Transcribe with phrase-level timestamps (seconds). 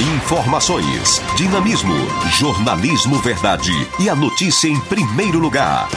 [0.00, 1.96] Informações, dinamismo,
[2.38, 5.88] jornalismo verdade e a notícia em primeiro lugar.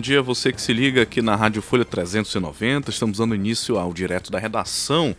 [0.00, 2.88] Bom dia, você que se liga aqui na Rádio Folha 390.
[2.88, 5.14] Estamos dando início ao direto da redação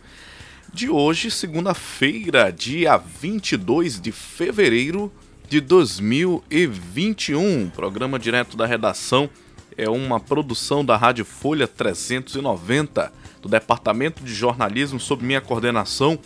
[0.74, 5.12] de hoje, segunda-feira, dia 22 de fevereiro
[5.48, 7.70] de 2021.
[7.70, 9.30] programa direto da redação
[9.76, 16.18] é uma produção da Rádio Folha 390, do Departamento de Jornalismo, sob minha coordenação,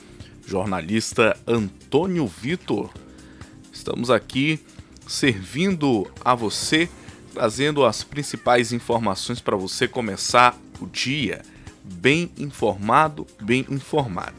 [0.47, 2.89] jornalista Antônio Vitor.
[3.70, 4.58] Estamos aqui
[5.06, 6.89] servindo a você
[7.37, 11.42] trazendo as principais informações para você começar o dia
[11.84, 14.33] bem informado, bem informada.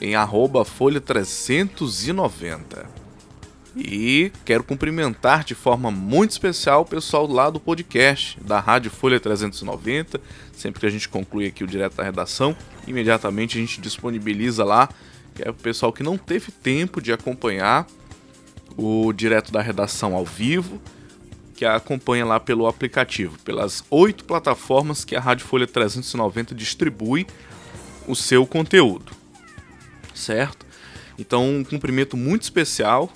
[0.00, 3.03] em arroba folha 390.
[3.76, 9.18] E quero cumprimentar de forma muito especial o pessoal lá do podcast da Rádio Folha
[9.18, 10.20] 390.
[10.52, 14.88] Sempre que a gente conclui aqui o direto da redação, imediatamente a gente disponibiliza lá,
[15.34, 17.86] que é o pessoal que não teve tempo de acompanhar
[18.76, 20.80] o direto da redação ao vivo,
[21.56, 27.26] que acompanha lá pelo aplicativo, pelas oito plataformas que a Rádio Folha 390 distribui
[28.06, 29.12] o seu conteúdo.
[30.14, 30.64] Certo?
[31.18, 33.12] Então, um cumprimento muito especial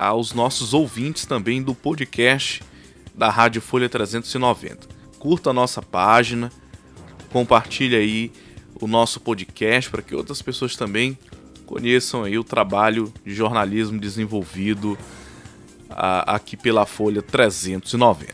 [0.00, 2.62] aos nossos ouvintes também do podcast
[3.14, 4.88] da Rádio Folha 390.
[5.18, 6.50] Curta a nossa página,
[7.30, 8.32] compartilhe aí
[8.80, 11.18] o nosso podcast para que outras pessoas também
[11.66, 14.96] conheçam aí o trabalho de jornalismo desenvolvido
[15.90, 18.32] a, aqui pela Folha 390.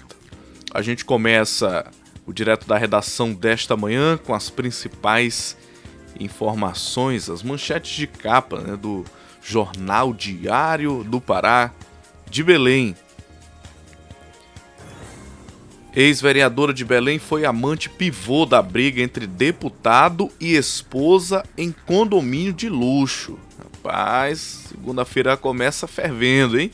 [0.73, 1.91] A gente começa
[2.25, 5.57] o direto da redação desta manhã com as principais
[6.21, 9.05] informações, as manchetes de capa né, do
[9.47, 11.73] Jornal Diário do Pará
[12.29, 12.97] de Belém.
[15.95, 22.69] Ex-vereadora de Belém foi amante pivô da briga entre deputado e esposa em condomínio de
[22.69, 23.39] luxo.
[23.57, 26.71] Rapaz, segunda-feira começa fervendo, hein?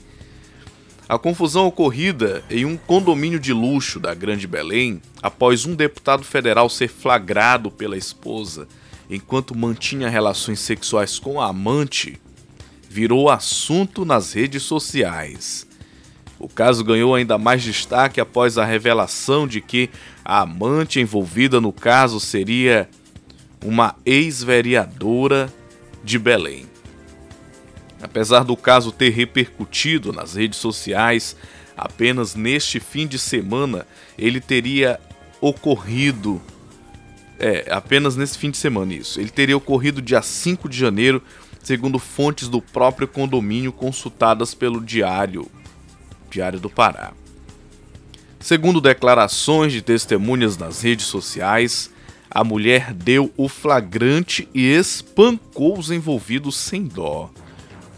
[1.08, 6.70] A confusão ocorrida em um condomínio de luxo da Grande Belém, após um deputado federal
[6.70, 8.66] ser flagrado pela esposa
[9.10, 12.18] enquanto mantinha relações sexuais com a amante,
[12.92, 15.66] virou assunto nas redes sociais.
[16.38, 19.88] O caso ganhou ainda mais destaque após a revelação de que
[20.22, 22.86] a amante envolvida no caso seria
[23.64, 25.50] uma ex-vereadora
[26.04, 26.66] de Belém.
[28.02, 31.34] Apesar do caso ter repercutido nas redes sociais,
[31.74, 33.86] apenas neste fim de semana
[34.18, 35.00] ele teria
[35.40, 36.42] ocorrido.
[37.38, 39.18] É, apenas nesse fim de semana isso.
[39.18, 41.22] Ele teria ocorrido dia 5 de janeiro
[41.62, 45.50] segundo fontes do próprio condomínio consultadas pelo Diário,
[46.30, 47.12] Diário do Pará.
[48.40, 51.90] Segundo declarações de testemunhas nas redes sociais,
[52.28, 57.30] a mulher deu o flagrante e espancou os envolvidos sem dó.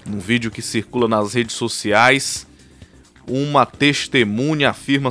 [0.04, 2.46] Num vídeo que circula nas redes sociais,
[3.26, 5.10] uma testemunha afirma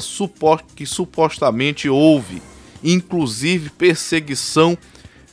[0.75, 2.41] que supostamente houve,
[2.83, 4.77] inclusive, perseguição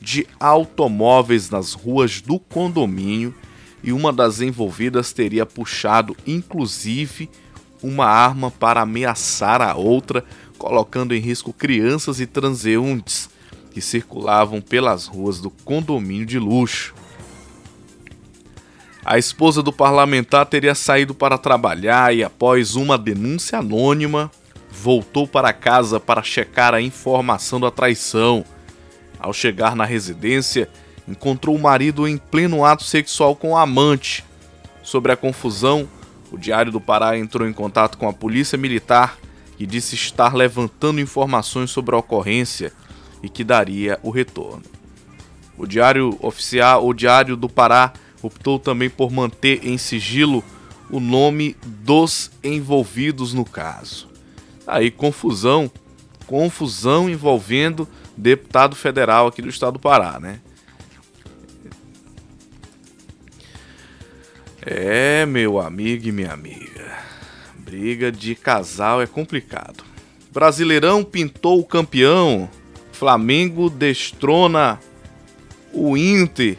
[0.01, 3.35] de automóveis nas ruas do condomínio
[3.83, 7.29] e uma das envolvidas teria puxado inclusive
[7.83, 10.25] uma arma para ameaçar a outra,
[10.59, 13.29] colocando em risco crianças e transeuntes
[13.73, 16.95] que circulavam pelas ruas do condomínio de luxo.
[19.05, 24.31] A esposa do parlamentar teria saído para trabalhar e, após uma denúncia anônima,
[24.71, 28.45] voltou para casa para checar a informação da traição
[29.21, 30.69] ao chegar na residência,
[31.07, 34.25] encontrou o marido em pleno ato sexual com a amante.
[34.83, 35.89] Sobre a confusão,
[36.33, 39.19] o Diário do Pará entrou em contato com a Polícia Militar,
[39.57, 42.73] que disse estar levantando informações sobre a ocorrência
[43.23, 44.63] e que daria o retorno.
[45.59, 47.93] O Diário Oficial, o Diário do Pará,
[48.23, 50.43] optou também por manter em sigilo
[50.89, 54.09] o nome dos envolvidos no caso.
[54.67, 55.71] Aí confusão,
[56.27, 57.87] confusão envolvendo
[58.21, 60.41] deputado federal aqui do estado do Pará, né?
[64.63, 66.99] É, meu amigo e minha amiga.
[67.57, 69.85] Briga de casal é complicado.
[70.31, 72.49] Brasileirão pintou o campeão.
[72.93, 74.79] Flamengo destrona
[75.73, 76.59] o Inter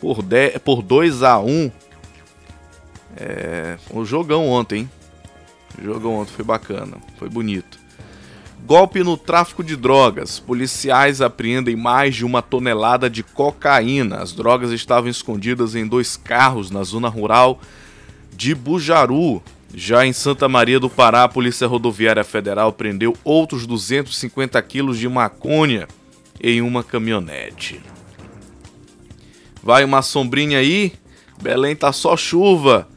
[0.00, 0.18] por,
[0.64, 1.70] por 2 a 1
[3.16, 4.90] É, um jogão ontem, hein?
[5.78, 7.85] O jogão ontem foi bacana, foi bonito.
[8.66, 10.40] Golpe no tráfico de drogas.
[10.40, 14.16] Policiais apreendem mais de uma tonelada de cocaína.
[14.16, 17.60] As drogas estavam escondidas em dois carros na zona rural
[18.32, 19.40] de Bujaru.
[19.72, 25.08] Já em Santa Maria do Pará, a Polícia Rodoviária Federal prendeu outros 250 quilos de
[25.08, 25.86] maconha
[26.42, 27.80] em uma caminhonete.
[29.62, 30.92] Vai uma sombrinha aí?
[31.40, 32.88] Belém tá só chuva.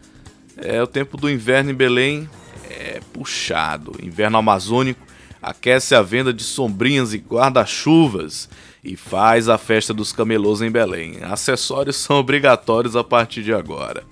[0.58, 2.28] É o tempo do inverno em Belém
[2.68, 3.94] é puxado.
[4.02, 5.10] Inverno amazônico
[5.42, 8.50] aquece a venda de sombrinhas e guarda-chuvas
[8.84, 11.20] e faz a festa dos camelôs em Belém.
[11.24, 14.04] Acessórios são obrigatórios a partir de agora.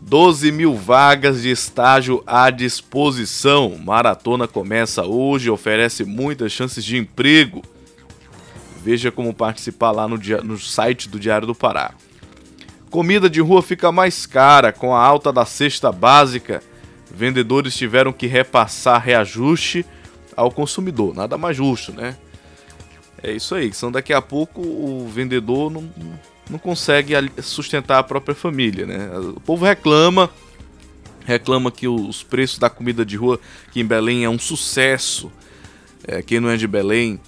[0.00, 3.78] 12 mil vagas de estágio à disposição.
[3.84, 7.62] Maratona começa hoje e oferece muitas chances de emprego.
[8.82, 11.92] Veja como participar lá no, no site do Diário do Pará.
[12.90, 16.62] Comida de rua fica mais cara com a alta da cesta básica.
[17.10, 19.84] Vendedores tiveram que repassar reajuste
[20.40, 21.14] ao consumidor.
[21.14, 22.16] Nada mais justo, né?
[23.22, 25.88] É isso aí, senão daqui a pouco o vendedor não,
[26.48, 29.10] não consegue sustentar a própria família, né?
[29.36, 30.30] O povo reclama,
[31.26, 33.38] reclama que os preços da comida de rua
[33.68, 35.30] aqui em Belém é um sucesso.
[36.02, 37.20] É, quem não é de Belém,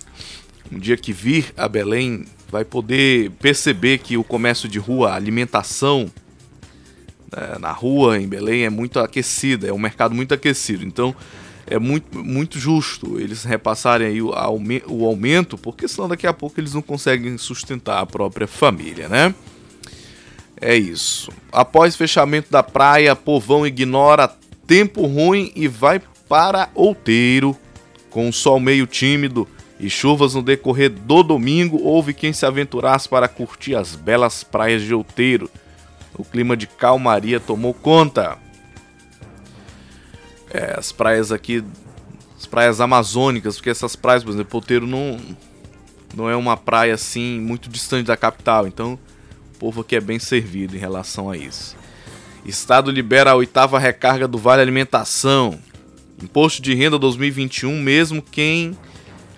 [0.73, 5.15] um dia que vir a Belém vai poder perceber que o comércio de rua, a
[5.15, 6.11] alimentação
[7.31, 10.87] né, na rua em Belém é muito aquecida, é um mercado muito aquecido.
[10.87, 11.15] Então
[11.67, 14.32] é muito, muito justo eles repassarem aí o,
[14.88, 19.35] o aumento, porque senão daqui a pouco eles não conseguem sustentar a própria família, né?
[20.61, 21.32] É isso.
[21.50, 24.32] Após fechamento da praia, povão ignora
[24.67, 27.56] tempo ruim e vai para Outeiro.
[28.11, 29.49] Com sol meio tímido
[29.81, 34.82] e chuvas no decorrer do domingo, houve quem se aventurasse para curtir as belas praias
[34.82, 35.50] de Outeiro.
[36.15, 38.38] O clima de calmaria tomou conta.
[40.52, 41.64] É, as praias aqui,
[42.38, 45.19] as praias amazônicas, porque essas praias, por exemplo, Poteiro não,
[46.14, 48.99] não é uma praia assim muito distante da capital, então
[49.54, 51.76] o povo aqui é bem servido em relação a isso.
[52.44, 55.58] Estado libera a oitava recarga do Vale Alimentação.
[56.20, 58.76] Imposto de renda 2021, mesmo quem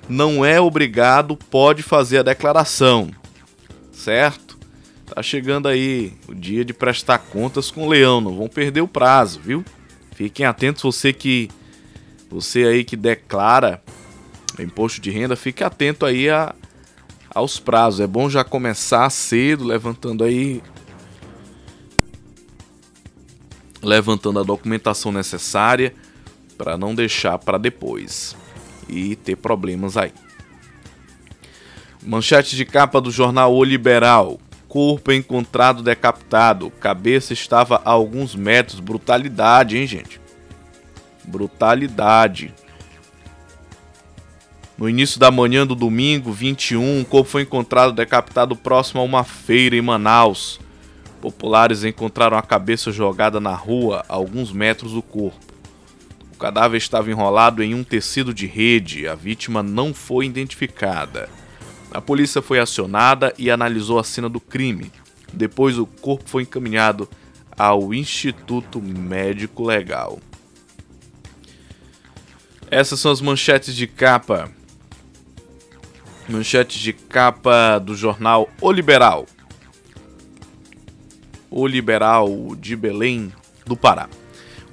[0.09, 3.11] não é obrigado pode fazer a declaração.
[3.93, 4.59] Certo?
[5.07, 8.89] Tá chegando aí o dia de prestar contas com o leão, não vão perder o
[8.89, 9.65] prazo, viu?
[10.15, 11.51] Fiquem atentos, você que
[12.31, 13.83] você aí que declara
[14.59, 16.55] imposto de renda, fique atento aí a,
[17.35, 18.01] aos prazos.
[18.01, 20.63] É bom já começar cedo, levantando aí
[23.83, 25.95] levantando a documentação necessária
[26.57, 28.35] para não deixar para depois
[28.89, 30.13] e ter problemas aí.
[32.03, 34.41] Manchete de capa do jornal O Liberal
[34.75, 36.69] corpo encontrado decapitado.
[36.69, 38.81] Cabeça estava a alguns metros.
[38.81, 40.21] Brutalidade, hein, gente?
[41.23, 42.53] Brutalidade.
[44.77, 49.23] No início da manhã do domingo, 21, o corpo foi encontrado decapitado próximo a uma
[49.23, 50.59] feira em Manaus.
[51.21, 55.55] Populares encontraram a cabeça jogada na rua a alguns metros do corpo.
[56.33, 59.07] O cadáver estava enrolado em um tecido de rede.
[59.07, 61.31] A vítima não foi identificada.
[61.95, 64.91] A polícia foi acionada e analisou a cena do crime.
[65.33, 67.09] Depois, o corpo foi encaminhado
[67.57, 70.19] ao Instituto Médico Legal.
[72.69, 74.51] Essas são as manchetes de capa.
[76.29, 79.27] Manchetes de capa do jornal O Liberal.
[81.49, 83.33] O Liberal de Belém
[83.65, 84.09] do Pará.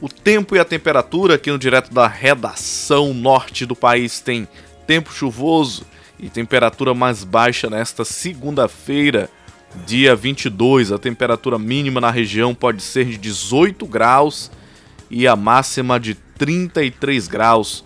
[0.01, 4.47] O tempo e a temperatura aqui no direto da redação norte do país tem
[4.87, 5.85] tempo chuvoso
[6.21, 9.27] e temperatura mais baixa nesta segunda-feira,
[9.87, 10.91] dia 22.
[10.91, 14.51] A temperatura mínima na região pode ser de 18 graus
[15.09, 17.83] e a máxima de 33 graus.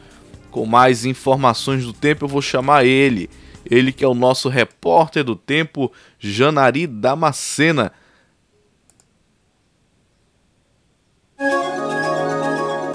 [0.51, 3.29] Com mais informações do tempo, eu vou chamar ele,
[3.69, 7.91] ele que é o nosso repórter do tempo, Janari Damascena.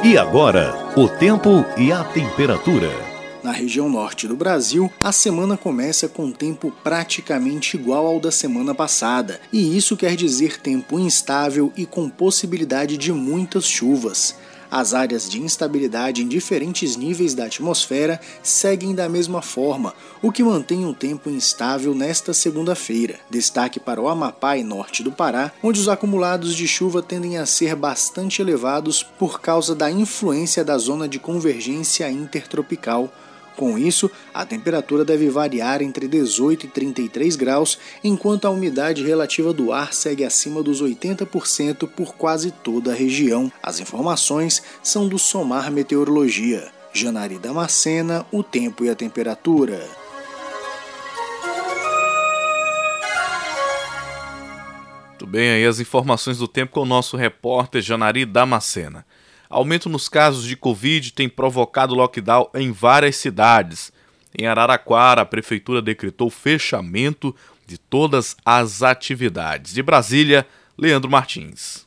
[0.03, 3.10] E agora, o tempo e a temperatura.
[3.43, 8.75] Na região norte do Brasil, a semana começa com tempo praticamente igual ao da semana
[8.75, 14.37] passada, e isso quer dizer tempo instável e com possibilidade de muitas chuvas.
[14.71, 20.45] As áreas de instabilidade em diferentes níveis da atmosfera seguem da mesma forma, o que
[20.45, 23.19] mantém um tempo instável nesta segunda-feira.
[23.31, 27.47] Destaque para o Amapá e norte do Pará, onde os acumulados de chuva tendem a
[27.47, 33.11] ser bastante elevados por causa da influência da zona de convergência intertropical
[33.61, 39.53] com isso, a temperatura deve variar entre 18 e 33 graus, enquanto a umidade relativa
[39.53, 43.53] do ar segue acima dos 80% por quase toda a região.
[43.63, 46.73] As informações são do Somar Meteorologia.
[46.95, 49.87] Janari Damascena, o tempo e a temperatura.
[55.11, 59.05] Muito bem, aí as informações do tempo com o nosso repórter Janari Damascena.
[59.51, 63.93] Aumento nos casos de Covid tem provocado lockdown em várias cidades.
[64.39, 67.35] Em Araraquara, a prefeitura decretou fechamento
[67.67, 69.75] de todas as atividades.
[69.75, 70.47] De Brasília,
[70.79, 71.85] Leandro Martins.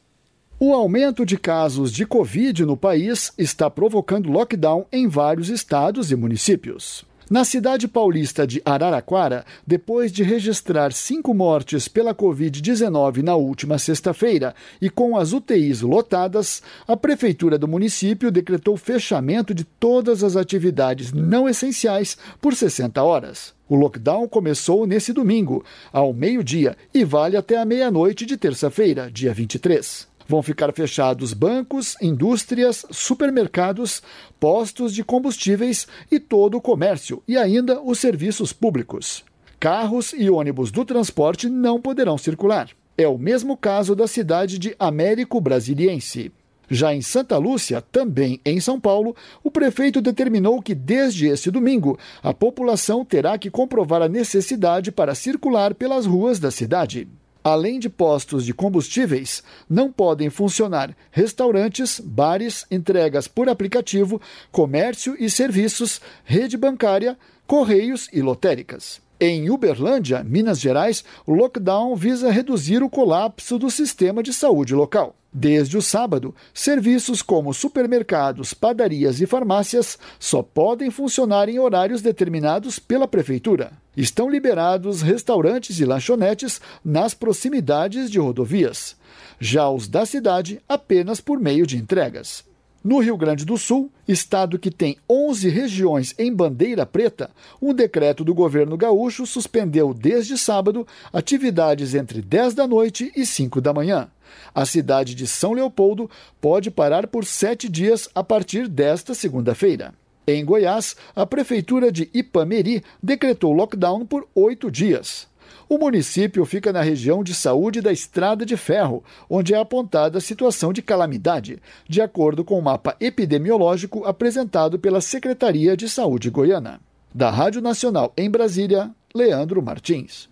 [0.59, 6.17] O aumento de casos de Covid no país está provocando lockdown em vários estados e
[6.17, 7.05] municípios.
[7.29, 14.53] Na cidade paulista de Araraquara, depois de registrar cinco mortes pela Covid-19 na última sexta-feira
[14.81, 21.13] e com as UTIs lotadas, a prefeitura do município decretou fechamento de todas as atividades
[21.13, 23.53] não essenciais por 60 horas.
[23.69, 29.33] O lockdown começou nesse domingo, ao meio-dia, e vale até a meia-noite de terça-feira, dia
[29.33, 30.12] 23.
[30.27, 34.01] Vão ficar fechados bancos, indústrias, supermercados,
[34.39, 39.23] postos de combustíveis e todo o comércio, e ainda os serviços públicos.
[39.59, 42.69] Carros e ônibus do transporte não poderão circular.
[42.97, 46.31] É o mesmo caso da cidade de Américo Brasiliense.
[46.69, 51.99] Já em Santa Lúcia, também em São Paulo, o prefeito determinou que desde este domingo
[52.21, 57.07] a população terá que comprovar a necessidade para circular pelas ruas da cidade.
[57.43, 65.29] Além de postos de combustíveis, não podem funcionar restaurantes, bares, entregas por aplicativo, comércio e
[65.29, 69.01] serviços, rede bancária, correios e lotéricas.
[69.19, 75.15] Em Uberlândia, Minas Gerais, o lockdown visa reduzir o colapso do sistema de saúde local.
[75.33, 82.77] Desde o sábado, serviços como supermercados, padarias e farmácias só podem funcionar em horários determinados
[82.77, 83.71] pela Prefeitura.
[83.97, 88.95] Estão liberados restaurantes e lanchonetes nas proximidades de rodovias.
[89.39, 92.43] Já os da cidade, apenas por meio de entregas.
[92.83, 98.25] No Rio Grande do Sul, estado que tem 11 regiões em bandeira preta, um decreto
[98.25, 104.09] do governo gaúcho suspendeu desde sábado atividades entre 10 da noite e 5 da manhã.
[104.53, 106.09] A cidade de São Leopoldo
[106.39, 109.93] pode parar por sete dias a partir desta segunda-feira.
[110.25, 115.27] Em Goiás, a prefeitura de Ipameri decretou lockdown por oito dias.
[115.67, 120.21] O município fica na região de saúde da Estrada de Ferro, onde é apontada a
[120.21, 126.79] situação de calamidade, de acordo com o mapa epidemiológico apresentado pela Secretaria de Saúde Goiana.
[127.13, 130.29] Da Rádio Nacional em Brasília, Leandro Martins.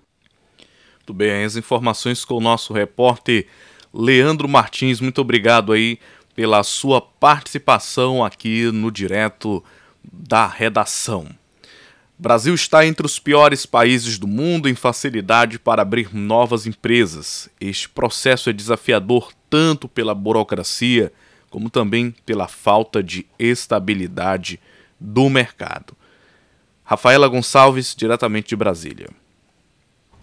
[0.97, 3.47] Muito bem, as informações com o nosso repórter
[3.93, 4.99] Leandro Martins.
[4.99, 5.99] Muito obrigado aí
[6.35, 9.63] pela sua participação aqui no direto
[10.03, 11.27] da redação.
[12.17, 17.49] Brasil está entre os piores países do mundo em facilidade para abrir novas empresas.
[17.59, 21.11] Este processo é desafiador tanto pela burocracia
[21.49, 24.59] como também pela falta de estabilidade
[24.99, 25.97] do mercado.
[26.83, 29.09] Rafaela Gonçalves, diretamente de Brasília.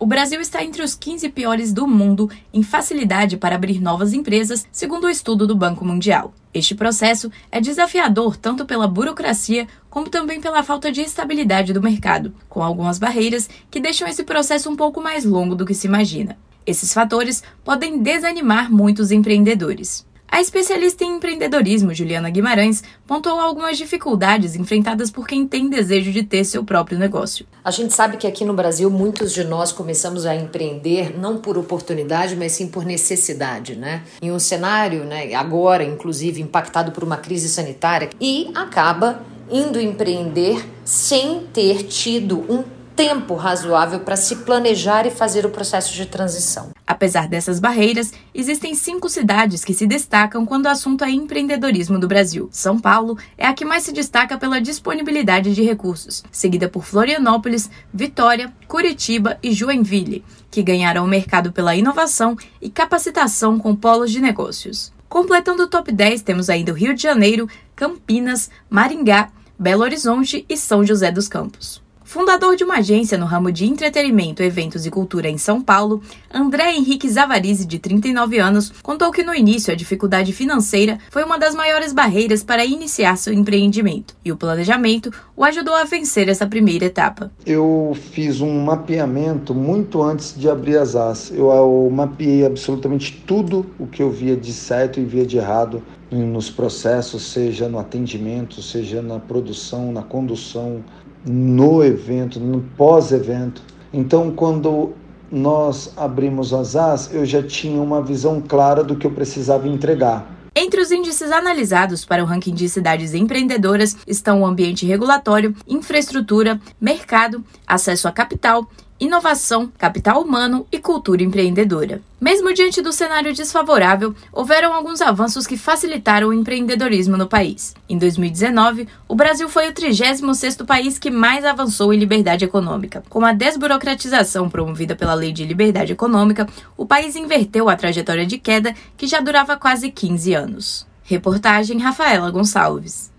[0.00, 4.64] O Brasil está entre os 15 piores do mundo em facilidade para abrir novas empresas,
[4.71, 6.33] segundo o estudo do Banco Mundial.
[6.55, 12.33] Este processo é desafiador tanto pela burocracia como também pela falta de estabilidade do mercado,
[12.49, 16.38] com algumas barreiras que deixam esse processo um pouco mais longo do que se imagina.
[16.64, 20.07] Esses fatores podem desanimar muitos empreendedores.
[20.30, 26.23] A especialista em empreendedorismo, Juliana Guimarães, pontuou algumas dificuldades enfrentadas por quem tem desejo de
[26.23, 27.47] ter seu próprio negócio.
[27.64, 31.56] A gente sabe que aqui no Brasil muitos de nós começamos a empreender não por
[31.56, 34.02] oportunidade, mas sim por necessidade, né?
[34.20, 40.62] Em um cenário, né, agora inclusive impactado por uma crise sanitária e acaba indo empreender
[40.85, 46.71] sem ter tido um tempo razoável para se planejar e fazer o processo de transição.
[46.85, 52.09] Apesar dessas barreiras, existem cinco cidades que se destacam quando o assunto é empreendedorismo do
[52.09, 52.49] Brasil.
[52.50, 57.71] São Paulo é a que mais se destaca pela disponibilidade de recursos, seguida por Florianópolis,
[57.95, 64.21] Vitória, Curitiba e Joinville, que ganharam o mercado pela inovação e capacitação com polos de
[64.21, 64.93] negócios.
[65.09, 70.57] Completando o top 10, temos ainda o Rio de Janeiro, Campinas, Maringá, Belo Horizonte e
[70.57, 71.87] São José dos Campos.
[72.09, 76.00] Fundador de uma agência no ramo de entretenimento, eventos e cultura em São Paulo,
[76.33, 81.38] André Henrique Zavarizi, de 39 anos, contou que no início a dificuldade financeira foi uma
[81.38, 86.47] das maiores barreiras para iniciar seu empreendimento, e o planejamento o ajudou a vencer essa
[86.47, 87.31] primeira etapa.
[87.45, 91.31] Eu fiz um mapeamento muito antes de abrir as AS.
[91.31, 95.83] Eu, eu mapeei absolutamente tudo o que eu via de certo e via de errado
[96.11, 100.83] nos processos, seja no atendimento, seja na produção, na condução,
[101.27, 103.63] no evento, no pós-evento.
[103.93, 104.93] Então, quando
[105.31, 110.39] nós abrimos as AS, eu já tinha uma visão clara do que eu precisava entregar.
[110.55, 116.61] Entre os índices analisados para o ranking de cidades empreendedoras estão o ambiente regulatório, infraestrutura,
[116.81, 118.67] mercado, acesso a capital
[119.00, 122.02] inovação, capital humano e cultura empreendedora.
[122.21, 127.75] Mesmo diante do cenário desfavorável, houveram alguns avanços que facilitaram o empreendedorismo no país.
[127.88, 133.05] Em 2019, o Brasil foi o 36º país que mais avançou em liberdade econômica.
[133.09, 138.38] Com a desburocratização promovida pela Lei de Liberdade Econômica, o país inverteu a trajetória de
[138.38, 140.87] queda que já durava quase 15 anos.
[141.05, 143.11] Reportagem Rafaela Gonçalves.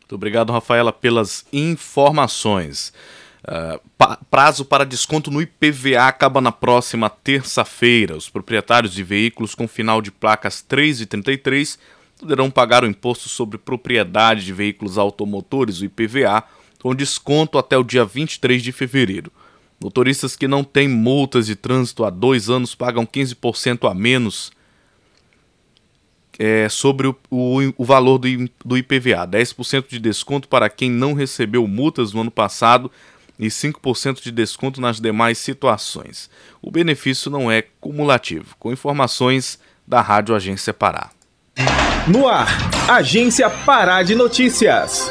[0.00, 2.92] Muito obrigado, Rafaela, pelas informações.
[3.42, 3.80] Uh,
[4.30, 8.16] prazo para desconto no IPVA acaba na próxima terça-feira.
[8.16, 11.78] Os proprietários de veículos com final de placas 3 e 33
[12.18, 16.44] poderão pagar o imposto sobre propriedade de veículos automotores, o IPVA,
[16.82, 19.32] com desconto até o dia 23 de fevereiro.
[19.82, 24.52] Motoristas que não têm multas de trânsito há dois anos pagam 15% a menos
[26.38, 28.28] é, sobre o, o, o valor do,
[28.62, 32.90] do IPVA, 10% de desconto para quem não recebeu multas no ano passado
[33.40, 36.28] e 5% de desconto nas demais situações.
[36.60, 38.54] O benefício não é cumulativo.
[38.58, 41.10] Com informações da Rádio Agência Pará.
[42.06, 42.48] No ar,
[42.88, 45.10] Agência Pará de Notícias.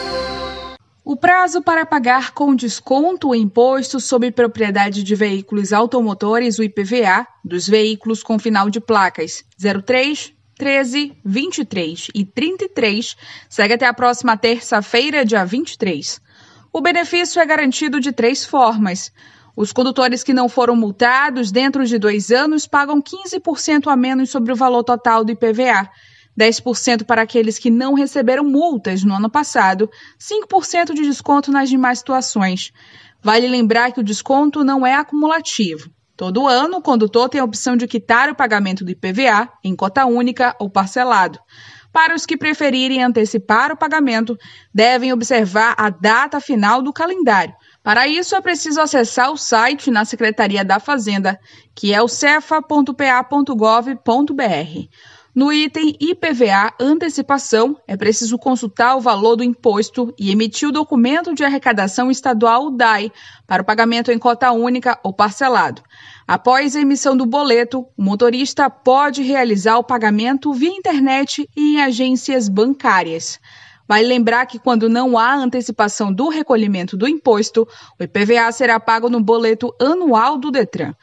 [1.03, 7.25] O prazo para pagar com desconto o imposto sobre propriedade de veículos automotores, o IPVA,
[7.43, 13.15] dos veículos com final de placas 03, 13, 23 e 33
[13.49, 16.21] segue até a próxima terça-feira, dia 23.
[16.71, 19.11] O benefício é garantido de três formas.
[19.55, 24.53] Os condutores que não foram multados dentro de dois anos pagam 15% a menos sobre
[24.53, 25.89] o valor total do IPVA,
[26.39, 31.99] 10% para aqueles que não receberam multas no ano passado, 5% de desconto nas demais
[31.99, 32.71] situações.
[33.21, 35.89] Vale lembrar que o desconto não é acumulativo.
[36.15, 40.05] Todo ano, o condutor tem a opção de quitar o pagamento do IPVA em cota
[40.05, 41.39] única ou parcelado.
[41.91, 44.37] Para os que preferirem antecipar o pagamento,
[44.73, 47.53] devem observar a data final do calendário.
[47.83, 51.39] Para isso, é preciso acessar o site na Secretaria da Fazenda,
[51.73, 52.89] que é o cefa.pa.gov.br.
[55.33, 61.33] No item IPVA Antecipação, é preciso consultar o valor do imposto e emitir o documento
[61.33, 63.11] de arrecadação estadual DAI
[63.47, 65.81] para o pagamento em cota única ou parcelado.
[66.29, 71.81] Após a emissão do boleto, o motorista pode realizar o pagamento via internet e em
[71.81, 73.39] agências bancárias.
[73.87, 77.67] Vale lembrar que quando não há antecipação do recolhimento do imposto,
[77.99, 80.93] o IPVA será pago no boleto anual do Detran.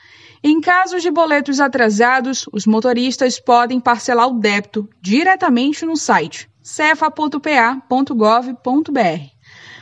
[0.44, 9.36] Em casos de boletos atrasados, os motoristas podem parcelar o débito diretamente no site cefa.pa.gov.br.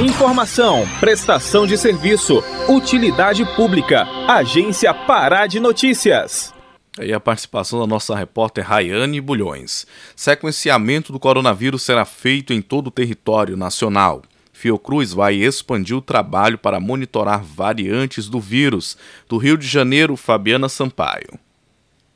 [0.00, 6.54] Informação, prestação de serviço, utilidade pública, Agência Pará de Notícias.
[6.98, 9.86] E a participação da nossa repórter Rayane Bulhões.
[10.16, 14.22] Sequenciamento do coronavírus será feito em todo o território nacional.
[14.54, 18.96] Fiocruz vai expandir o trabalho para monitorar variantes do vírus.
[19.28, 21.38] Do Rio de Janeiro, Fabiana Sampaio.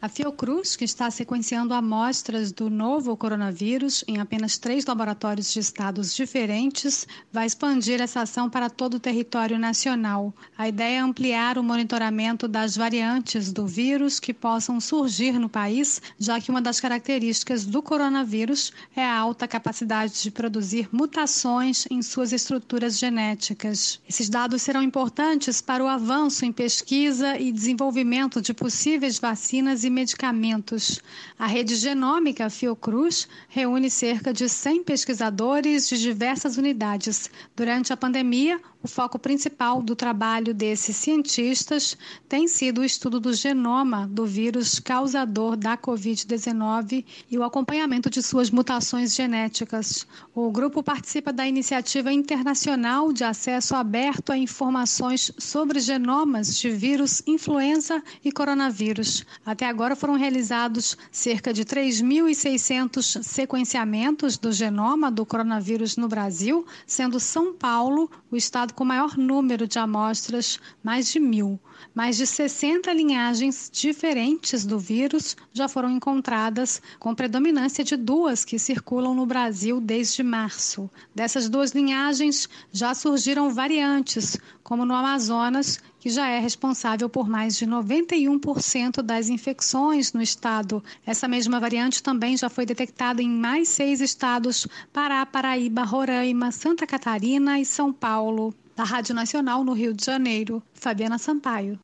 [0.05, 6.15] A Fiocruz, que está sequenciando amostras do novo coronavírus em apenas três laboratórios de estados
[6.15, 10.31] diferentes, vai expandir essa ação para todo o território nacional.
[10.59, 16.03] A ideia é ampliar o monitoramento das variantes do vírus que possam surgir no país,
[16.19, 22.03] já que uma das características do coronavírus é a alta capacidade de produzir mutações em
[22.03, 24.03] suas estruturas genéticas.
[24.07, 29.94] Esses dados serão importantes para o avanço em pesquisa e desenvolvimento de possíveis vacinas e
[29.95, 31.01] medicamentos.
[31.39, 37.31] A rede genômica Fiocruz reúne cerca de 100 pesquisadores de diversas unidades.
[37.57, 41.97] Durante a pandemia, O foco principal do trabalho desses cientistas
[42.29, 48.23] tem sido o estudo do genoma do vírus causador da Covid-19 e o acompanhamento de
[48.23, 50.07] suas mutações genéticas.
[50.35, 57.23] O grupo participa da iniciativa internacional de acesso aberto a informações sobre genomas de vírus
[57.27, 59.25] influenza e coronavírus.
[59.47, 67.19] Até agora foram realizados cerca de 3.600 sequenciamentos do genoma do coronavírus no Brasil, sendo
[67.19, 71.59] São Paulo o estado com maior número de amostras, mais de mil.
[71.95, 78.59] Mais de 60 linhagens diferentes do vírus já foram encontradas, com predominância de duas que
[78.59, 80.91] circulam no Brasil desde março.
[81.15, 87.57] Dessas duas linhagens já surgiram variantes, como no Amazonas, que já é responsável por mais
[87.57, 90.85] de 91% das infecções no estado.
[91.07, 96.87] Essa mesma variante também já foi detectada em mais seis estados: Pará, Paraíba, Roraima, Santa
[96.87, 98.55] Catarina e São Paulo.
[98.77, 101.79] Da Rádio Nacional no Rio de Janeiro, Fabiana Sampaio.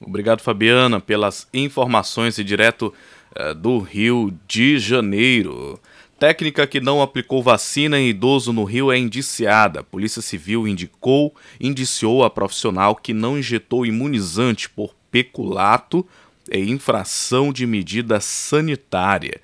[0.00, 2.92] Obrigado, Fabiana, pelas informações e direto
[3.38, 5.80] uh, do Rio de Janeiro.
[6.18, 9.82] Técnica que não aplicou vacina em idoso no Rio é indiciada.
[9.84, 16.06] Polícia Civil indicou, indiciou a profissional que não injetou imunizante por peculato
[16.50, 19.40] e infração de medida sanitária.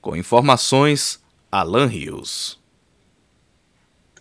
[0.00, 2.61] Com informações, Alan Rios.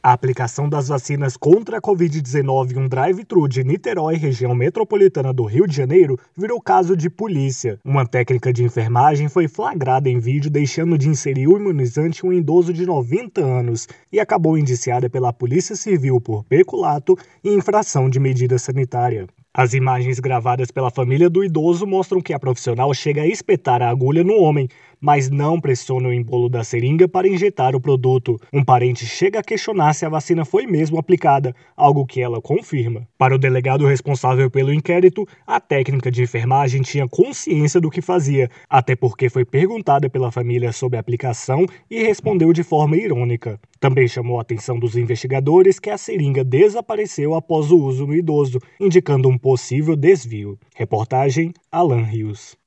[0.03, 5.43] A aplicação das vacinas contra a Covid-19 em um drive-thru de Niterói, região metropolitana do
[5.43, 7.77] Rio de Janeiro, virou caso de polícia.
[7.85, 12.73] Uma técnica de enfermagem foi flagrada em vídeo deixando de inserir o imunizante um idoso
[12.73, 18.57] de 90 anos e acabou indiciada pela Polícia Civil por peculato e infração de medida
[18.57, 19.27] sanitária.
[19.53, 23.89] As imagens gravadas pela família do idoso mostram que a profissional chega a espetar a
[23.89, 24.69] agulha no homem,
[25.01, 28.39] mas não pressiona o embolo da seringa para injetar o produto.
[28.53, 33.07] Um parente chega a questionar se a vacina foi mesmo aplicada, algo que ela confirma.
[33.17, 38.49] Para o delegado responsável pelo inquérito, a técnica de enfermagem tinha consciência do que fazia,
[38.69, 43.59] até porque foi perguntada pela família sobre a aplicação e respondeu de forma irônica.
[43.79, 48.59] Também chamou a atenção dos investigadores que a seringa desapareceu após o uso no idoso,
[48.79, 50.59] indicando um possível desvio.
[50.75, 52.60] Reportagem Alan Rios.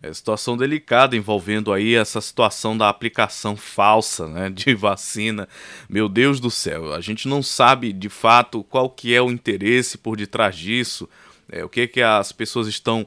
[0.00, 5.48] É situação delicada envolvendo aí essa situação da aplicação falsa né, de vacina.
[5.88, 9.98] Meu Deus do céu, a gente não sabe de fato qual que é o interesse
[9.98, 11.08] por detrás disso,
[11.50, 13.06] é, o que que as pessoas estão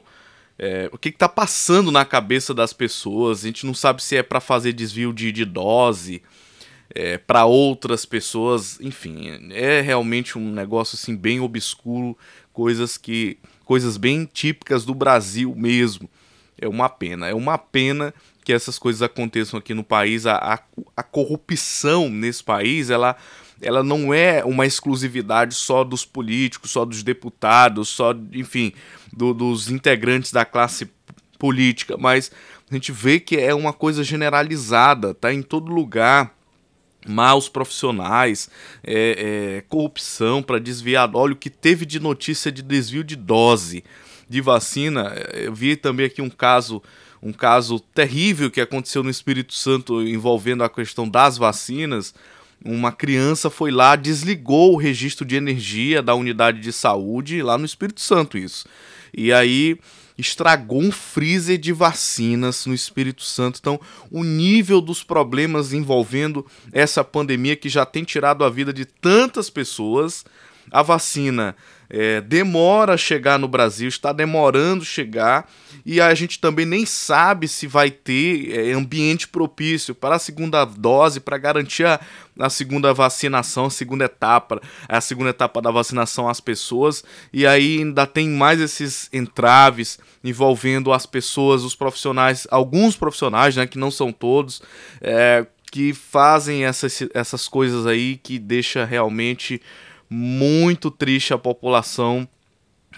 [0.58, 3.42] é, o que está passando na cabeça das pessoas.
[3.42, 6.22] A gente não sabe se é para fazer desvio de, de dose
[6.94, 8.78] é, para outras pessoas.
[8.80, 12.16] Enfim, é realmente um negócio assim bem obscuro,
[12.52, 16.08] coisas que coisas bem típicas do Brasil mesmo.
[16.62, 20.26] É uma pena, é uma pena que essas coisas aconteçam aqui no país.
[20.26, 20.58] A, a,
[20.96, 23.16] a corrupção nesse país, ela,
[23.60, 28.72] ela não é uma exclusividade só dos políticos, só dos deputados, só, enfim,
[29.12, 30.88] do, dos integrantes da classe
[31.38, 32.30] política, mas
[32.70, 36.32] a gente vê que é uma coisa generalizada, tá em todo lugar
[37.06, 38.48] maus profissionais,
[38.84, 41.10] é, é, corrupção para desviar.
[41.14, 43.82] Olha o que teve de notícia de desvio de dose
[44.32, 45.14] de vacina.
[45.32, 46.82] Eu vi também aqui um caso,
[47.22, 52.14] um caso terrível que aconteceu no Espírito Santo envolvendo a questão das vacinas.
[52.64, 57.66] Uma criança foi lá, desligou o registro de energia da unidade de saúde lá no
[57.66, 58.66] Espírito Santo isso.
[59.12, 59.78] E aí
[60.16, 63.58] estragou um freezer de vacinas no Espírito Santo.
[63.60, 68.84] Então, o nível dos problemas envolvendo essa pandemia que já tem tirado a vida de
[68.84, 70.24] tantas pessoas,
[70.70, 71.56] a vacina
[71.92, 75.46] é, demora a chegar no Brasil, está demorando chegar
[75.84, 80.64] e a gente também nem sabe se vai ter é, ambiente propício para a segunda
[80.64, 82.00] dose, para garantir a,
[82.38, 87.04] a, segunda vacinação, a segunda etapa, a segunda etapa da vacinação às pessoas.
[87.30, 93.66] E aí ainda tem mais esses entraves envolvendo as pessoas, os profissionais, alguns profissionais, né,
[93.66, 94.62] que não são todos,
[95.02, 99.60] é, que fazem essas, essas coisas aí que deixa realmente
[100.12, 102.28] muito triste a população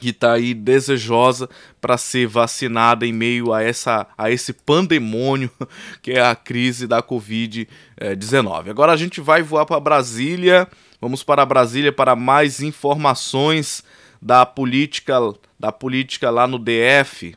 [0.01, 1.49] que está aí desejosa
[1.81, 5.51] para ser vacinada em meio a, essa, a esse pandemônio
[6.03, 8.69] que é a crise da Covid-19.
[8.71, 10.69] Agora a gente vai voar para Brasília,
[11.01, 13.85] vamos para Brasília para mais informações
[14.21, 15.15] da política,
[15.59, 17.37] da política lá no DF,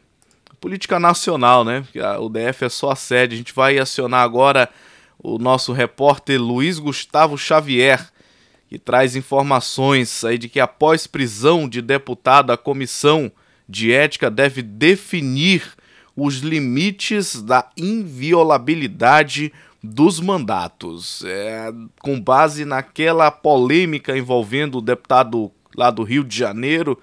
[0.60, 1.86] política nacional, né?
[2.20, 3.36] O DF é só a sede.
[3.36, 4.68] A gente vai acionar agora
[5.20, 8.12] o nosso repórter Luiz Gustavo Xavier
[8.68, 13.32] que traz informações aí de que após prisão de deputado, a comissão
[13.68, 15.64] de ética deve definir
[16.16, 19.54] os limites da inviolabilidade
[19.84, 21.24] dos mandatos.
[21.26, 27.00] É, com base naquela polêmica envolvendo o deputado lá do Rio de Janeiro,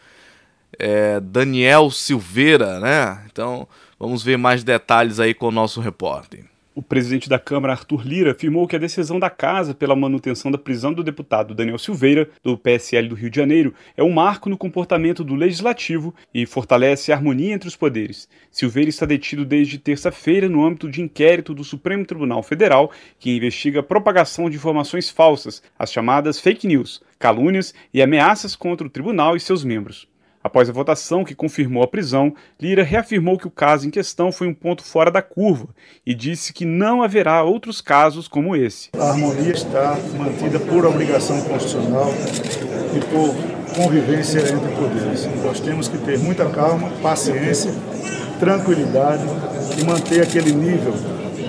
[0.79, 3.25] é, Daniel Silveira, né?
[3.31, 6.45] Então vamos ver mais detalhes aí com o nosso repórter.
[6.77, 10.59] O presidente da Câmara, Arthur Lira, afirmou que a decisão da Casa pela manutenção da
[10.59, 14.59] prisão do deputado Daniel Silveira, do PSL do Rio de Janeiro, é um marco no
[14.59, 18.29] comportamento do Legislativo e fortalece a harmonia entre os poderes.
[18.51, 23.79] Silveira está detido desde terça-feira no âmbito de inquérito do Supremo Tribunal Federal, que investiga
[23.79, 29.37] a propagação de informações falsas, as chamadas fake news, calúnias e ameaças contra o tribunal
[29.37, 30.09] e seus membros.
[30.45, 34.47] Após a votação que confirmou a prisão, Lira reafirmou que o caso em questão foi
[34.47, 35.69] um ponto fora da curva
[36.05, 38.91] e disse que não haverá outros casos como esse.
[38.95, 42.13] A harmonia está mantida por obrigação constitucional
[42.95, 45.27] e por convivência entre poderes.
[45.43, 47.73] Nós temos que ter muita calma, paciência,
[48.39, 49.25] tranquilidade
[49.79, 50.93] e manter aquele nível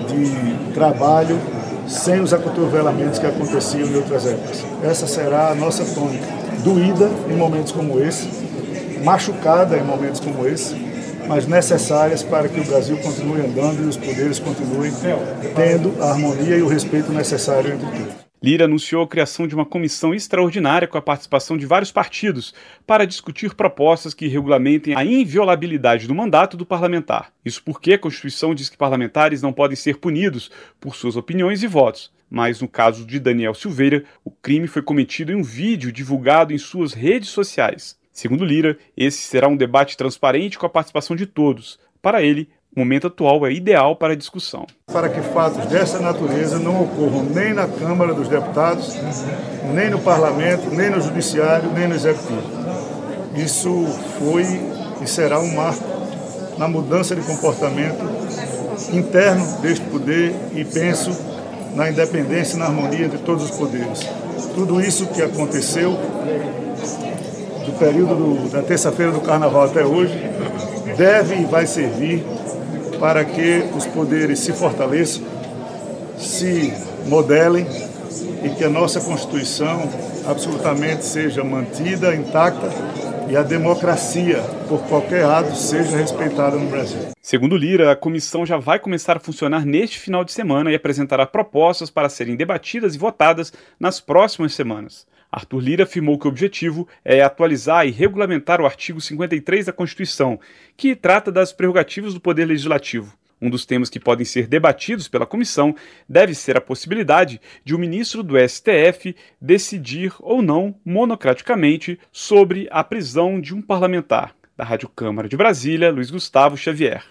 [0.08, 1.38] de trabalho
[1.86, 4.64] sem os acotovelamentos que aconteciam em outras épocas.
[4.82, 6.26] Essa será a nossa tônica,
[6.64, 8.45] doída em momentos como esse,
[9.02, 10.74] machucada em momentos como esse,
[11.26, 14.92] mas necessárias para que o Brasil continue andando e os poderes continuem
[15.54, 18.26] tendo a harmonia e o respeito necessário entre todos.
[18.42, 22.54] Lira anunciou a criação de uma comissão extraordinária com a participação de vários partidos
[22.86, 27.32] para discutir propostas que regulamentem a inviolabilidade do mandato do parlamentar.
[27.44, 31.66] Isso porque a Constituição diz que parlamentares não podem ser punidos por suas opiniões e
[31.66, 32.12] votos.
[32.28, 36.58] Mas no caso de Daniel Silveira, o crime foi cometido em um vídeo divulgado em
[36.58, 37.96] suas redes sociais.
[38.16, 41.78] Segundo Lira, esse será um debate transparente com a participação de todos.
[42.00, 44.66] Para ele, o momento atual é ideal para a discussão.
[44.90, 48.96] Para que fatos dessa natureza não ocorram nem na Câmara dos Deputados,
[49.74, 52.40] nem no Parlamento, nem no Judiciário, nem no Executivo.
[53.36, 53.84] Isso
[54.18, 54.44] foi
[55.02, 55.84] e será um marco
[56.56, 58.02] na mudança de comportamento
[58.94, 61.10] interno deste poder e penso
[61.74, 64.08] na independência e na harmonia entre todos os poderes.
[64.54, 65.98] Tudo isso que aconteceu
[67.66, 70.14] do período do, da terça-feira do carnaval até hoje,
[70.96, 72.24] deve e vai servir
[72.98, 75.24] para que os poderes se fortaleçam,
[76.16, 76.72] se
[77.06, 77.66] modelem
[78.42, 79.88] e que a nossa Constituição
[80.26, 82.70] absolutamente seja mantida intacta
[83.28, 87.08] e a democracia, por qualquer ato, seja respeitada no Brasil.
[87.20, 91.26] Segundo Lira, a comissão já vai começar a funcionar neste final de semana e apresentará
[91.26, 95.06] propostas para serem debatidas e votadas nas próximas semanas.
[95.36, 100.40] Arthur Lira afirmou que o objetivo é atualizar e regulamentar o artigo 53 da Constituição,
[100.74, 103.12] que trata das prerrogativas do Poder Legislativo.
[103.38, 105.76] Um dos temas que podem ser debatidos pela comissão
[106.08, 112.66] deve ser a possibilidade de o um ministro do STF decidir ou não monocraticamente sobre
[112.70, 114.34] a prisão de um parlamentar.
[114.56, 117.04] Da Rádio Câmara de Brasília, Luiz Gustavo Xavier.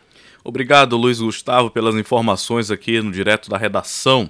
[0.43, 4.27] Obrigado, Luiz Gustavo, pelas informações aqui no direto da redação.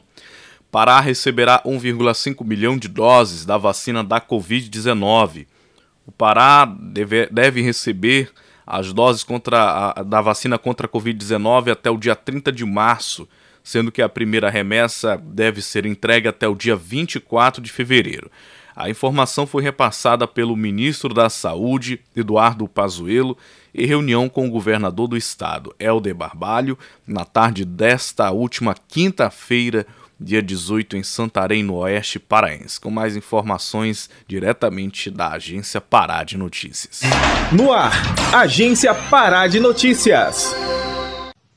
[0.75, 5.47] Pará receberá 1,5 milhão de doses da vacina da Covid-19.
[6.05, 8.29] O Pará deve, deve receber
[8.67, 13.25] as doses contra a, da vacina contra a Covid-19 até o dia 30 de março,
[13.63, 18.29] sendo que a primeira remessa deve ser entregue até o dia 24 de fevereiro.
[18.75, 23.37] A informação foi repassada pelo ministro da Saúde, Eduardo Pazuello,
[23.73, 29.87] em reunião com o governador do estado, Helder Barbalho, na tarde desta última quinta-feira,
[30.19, 32.79] dia 18 em Santarém, no Oeste Paraense.
[32.79, 37.01] Com mais informações diretamente da Agência Pará de Notícias.
[37.51, 37.91] No ar,
[38.33, 40.53] Agência Pará de Notícias.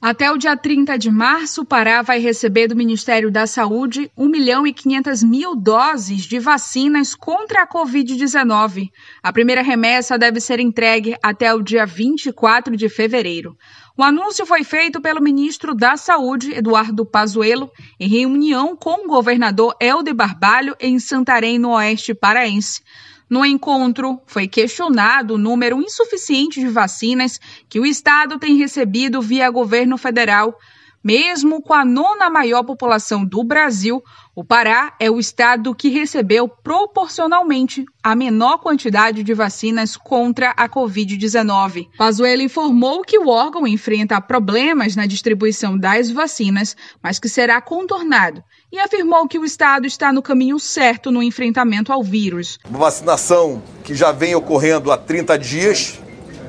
[0.00, 4.28] Até o dia 30 de março, o Pará vai receber do Ministério da Saúde 1
[4.28, 8.92] milhão e 500 mil doses de vacinas contra a Covid-19.
[9.20, 13.58] A primeira remessa deve ser entregue até o dia 24 de fevereiro.
[13.96, 19.74] O anúncio foi feito pelo ministro da Saúde, Eduardo Pazuello, em reunião com o governador
[19.80, 22.82] Helder Barbalho em Santarém, no Oeste Paraense.
[23.28, 27.38] No encontro, foi questionado o número insuficiente de vacinas
[27.68, 30.58] que o Estado tem recebido via governo federal
[31.02, 34.02] mesmo com a nona maior população do Brasil,
[34.38, 40.68] o Pará é o estado que recebeu proporcionalmente a menor quantidade de vacinas contra a
[40.68, 41.88] Covid-19.
[41.98, 48.40] Pazuello informou que o órgão enfrenta problemas na distribuição das vacinas, mas que será contornado
[48.70, 52.60] e afirmou que o estado está no caminho certo no enfrentamento ao vírus.
[52.70, 55.98] Uma vacinação que já vem ocorrendo há 30 dias.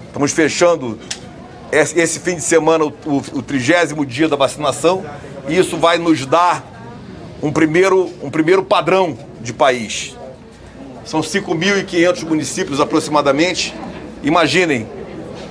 [0.06, 1.00] Estamos fechando
[1.72, 5.04] esse fim de semana o trigésimo dia da vacinação
[5.48, 6.78] e isso vai nos dar
[7.42, 10.16] um primeiro, um primeiro padrão de país.
[11.06, 13.74] São 5.500 municípios aproximadamente.
[14.22, 14.88] Imaginem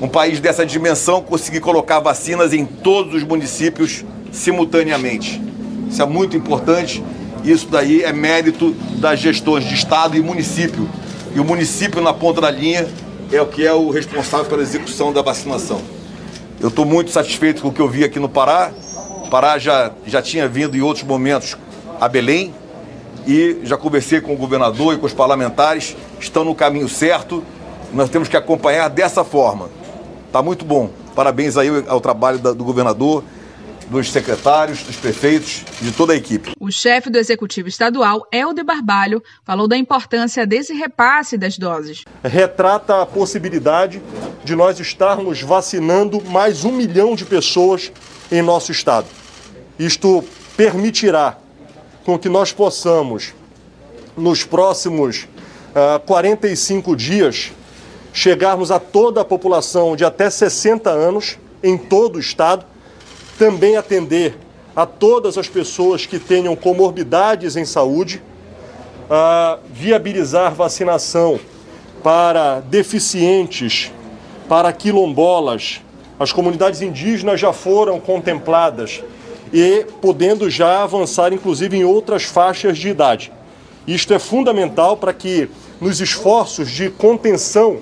[0.01, 5.43] um país dessa dimensão conseguir colocar vacinas em todos os municípios simultaneamente.
[5.91, 7.03] Isso é muito importante.
[7.43, 10.89] Isso daí é mérito das gestões de Estado e município.
[11.35, 12.87] E o município na ponta da linha
[13.33, 15.81] é o que é o responsável pela execução da vacinação.
[16.61, 18.73] Eu estou muito satisfeito com o que eu vi aqui no Pará.
[19.25, 21.57] O Pará já, já tinha vindo em outros momentos
[22.01, 22.55] a Belém
[23.27, 25.97] e já conversei com o governador e com os parlamentares.
[26.19, 27.45] Estão no caminho certo.
[27.93, 29.69] Nós temos que acompanhar dessa forma.
[30.27, 30.91] Está muito bom.
[31.15, 33.25] Parabéns aí ao trabalho do governador
[33.91, 36.53] dos secretários, dos prefeitos de toda a equipe.
[36.61, 42.05] O chefe do Executivo Estadual, Helder Barbalho, falou da importância desse repasse das doses.
[42.23, 44.03] Retrata a possibilidade
[44.45, 47.91] de nós estarmos vacinando mais um milhão de pessoas
[48.31, 49.07] em nosso estado.
[49.79, 50.25] Isto
[50.57, 51.39] permitirá
[52.09, 53.35] com que nós possamos,
[54.17, 55.25] nos próximos
[55.75, 57.53] uh, ah, 45 dias,
[58.15, 62.65] chegarmos a toda a população de até 60 anos em todo o estado
[63.37, 64.39] também atender
[64.75, 68.23] a todas as pessoas que tenham comorbidades em saúde,
[69.11, 71.39] a viabilizar vacinação
[72.03, 73.93] para deficientes,
[74.49, 75.83] para quilombolas.
[76.19, 79.03] As comunidades indígenas já foram contempladas
[79.53, 83.33] e podendo já avançar, inclusive, em outras faixas de idade.
[83.87, 85.49] Isto é fundamental para que,
[85.81, 87.79] nos esforços de contenção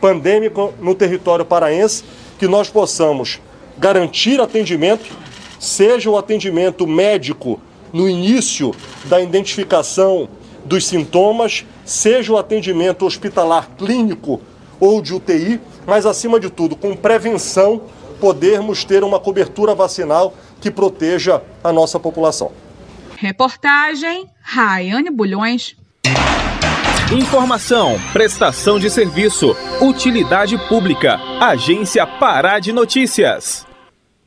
[0.00, 2.04] pandêmica no território paraense,
[2.38, 3.40] que nós possamos
[3.76, 5.06] garantir atendimento,
[5.58, 7.60] seja o atendimento médico
[7.92, 8.74] no início
[9.06, 10.28] da identificação
[10.64, 14.40] dos sintomas, seja o atendimento hospitalar clínico
[14.78, 17.80] ou de UTI, mas acima de tudo, com prevenção,
[18.20, 22.52] podermos ter uma cobertura vacinal que proteja a nossa população.
[23.16, 25.76] Reportagem Raiane Bulhões.
[27.12, 31.18] Informação, prestação de serviço, utilidade pública.
[31.40, 33.66] Agência Pará de Notícias.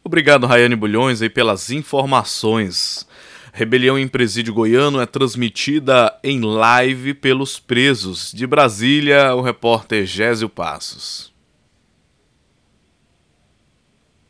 [0.04, 3.08] Obrigado, Rayane Bulhões, aí, pelas informações.
[3.54, 8.32] Rebelião em presídio goiano é transmitida em live pelos presos.
[8.34, 11.31] De Brasília, o repórter Gésio Passos.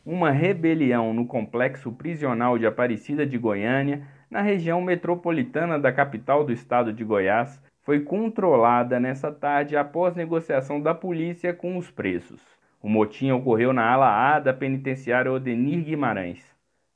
[0.04, 6.52] Uma rebelião no complexo prisional de Aparecida de Goiânia, na região metropolitana da capital do
[6.52, 12.42] estado de Goiás, foi controlada nessa tarde após negociação da polícia com os presos.
[12.82, 16.44] O motim ocorreu na ala A da penitenciária Odenir Guimarães.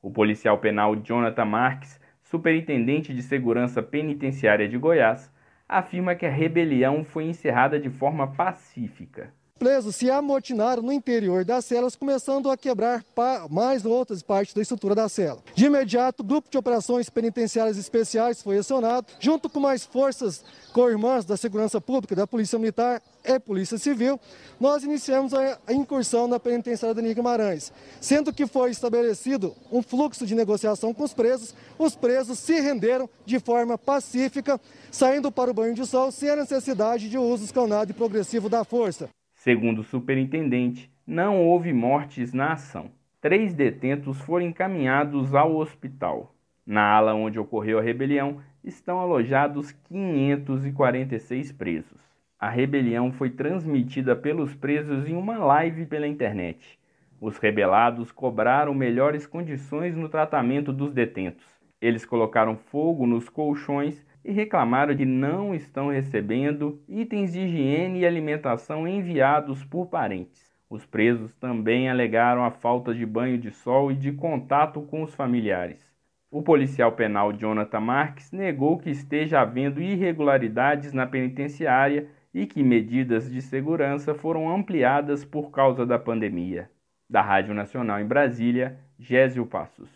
[0.02, 5.32] O policial penal Jonathan Marques, superintendente de segurança penitenciária de Goiás,
[5.70, 11.64] afirma que a rebelião foi encerrada de forma pacífica presos se amotinaram no interior das
[11.64, 13.04] celas, começando a quebrar
[13.50, 15.42] mais outras partes da estrutura da cela.
[15.56, 21.24] De imediato, o grupo de operações penitenciárias especiais foi acionado, junto com mais forças co-irmãs
[21.24, 24.20] da Segurança Pública, da Polícia Militar e Polícia Civil,
[24.60, 30.36] nós iniciamos a incursão na penitenciária da Guimarães, sendo que foi estabelecido um fluxo de
[30.36, 34.60] negociação com os presos, os presos se renderam de forma pacífica,
[34.92, 38.64] saindo para o banho de sol sem a necessidade de uso escalonado e progressivo da
[38.64, 39.10] força.
[39.46, 42.90] Segundo o superintendente, não houve mortes na ação.
[43.22, 46.34] Três detentos foram encaminhados ao hospital.
[46.66, 52.02] Na ala onde ocorreu a rebelião estão alojados 546 presos.
[52.40, 56.80] A rebelião foi transmitida pelos presos em uma live pela internet.
[57.22, 61.46] Os rebelados cobraram melhores condições no tratamento dos detentos.
[61.80, 68.06] Eles colocaram fogo nos colchões e reclamaram de não estão recebendo itens de higiene e
[68.08, 70.52] alimentação enviados por parentes.
[70.68, 75.14] Os presos também alegaram a falta de banho de sol e de contato com os
[75.14, 75.94] familiares.
[76.32, 83.32] O policial penal Jonathan Marques negou que esteja havendo irregularidades na penitenciária e que medidas
[83.32, 86.68] de segurança foram ampliadas por causa da pandemia.
[87.08, 89.95] Da Rádio Nacional em Brasília, Gésio Passos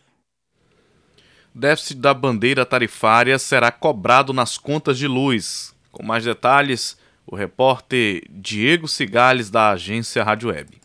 [1.59, 5.75] déficit da bandeira tarifária será cobrado nas contas de luz.
[5.91, 10.79] Com mais detalhes, o repórter Diego Cigales, da agência Rádio Web.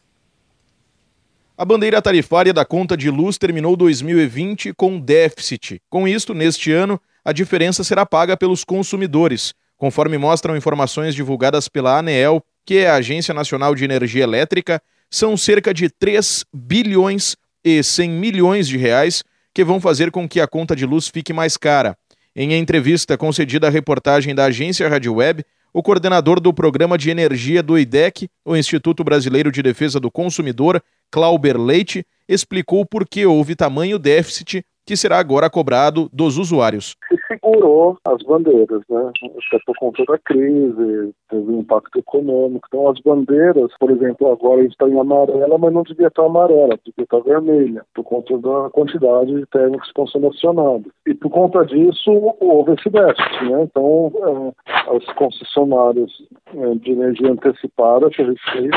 [1.56, 5.80] A bandeira tarifária da conta de luz terminou 2020 com déficit.
[5.88, 11.96] Com isto, neste ano, a diferença será paga pelos consumidores, conforme mostram informações divulgadas pela
[11.96, 17.82] ANEEL, que é a Agência Nacional de Energia Elétrica, são cerca de 3 bilhões e
[17.82, 19.22] 100 milhões de reais
[19.54, 21.96] que vão fazer com que a conta de luz fique mais cara.
[22.34, 27.62] Em entrevista concedida à reportagem da agência Rádio Web, o coordenador do Programa de Energia
[27.62, 33.54] do IDEC, o Instituto Brasileiro de Defesa do Consumidor, Clauber Leite, explicou por que houve
[33.54, 36.96] tamanho déficit que será agora cobrado dos usuários.
[37.26, 39.12] Se segurou as bandeiras, né?
[39.48, 42.66] Até por conta da crise, teve um impacto econômico.
[42.68, 46.24] Então, as bandeiras, por exemplo, agora a gente está em amarela, mas não devia estar
[46.24, 50.92] amarela, devia estar vermelha, por conta da quantidade de térmicos que estão sendo acionados.
[51.06, 52.10] E por conta disso,
[52.40, 53.62] houve esse déficit, né?
[53.62, 56.12] Então, é, os concessionários
[56.54, 58.70] é, de energia antecipada que a gente fez,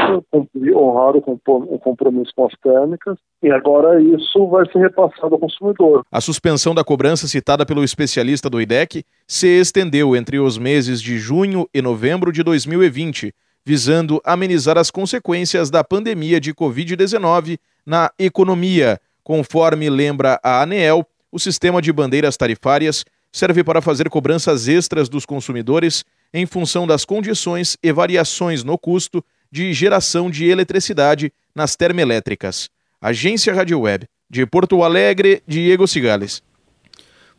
[0.75, 6.03] honraram o compromisso com as térmicas, e agora isso vai ser repassado ao consumidor.
[6.11, 11.17] A suspensão da cobrança citada pelo especialista do IDEC se estendeu entre os meses de
[11.17, 13.33] junho e novembro de 2020,
[13.65, 18.99] visando amenizar as consequências da pandemia de Covid-19 na economia.
[19.23, 25.25] Conforme lembra a ANEEL, o sistema de bandeiras tarifárias serve para fazer cobranças extras dos
[25.25, 32.69] consumidores em função das condições e variações no custo de geração de eletricidade nas termoelétricas.
[33.01, 36.41] Agência Rádio Web, de Porto Alegre, Diego Cigales.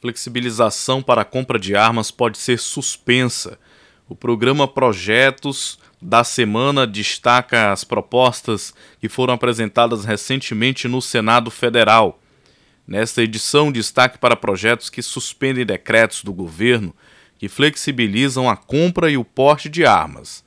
[0.00, 3.58] Flexibilização para a compra de armas pode ser suspensa.
[4.08, 12.20] O programa Projetos da semana destaca as propostas que foram apresentadas recentemente no Senado Federal.
[12.86, 16.94] Nesta edição, destaque para projetos que suspendem decretos do governo
[17.36, 20.44] que flexibilizam a compra e o porte de armas.